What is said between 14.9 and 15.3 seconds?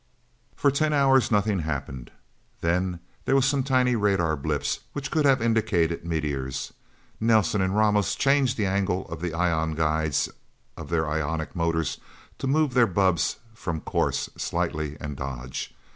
and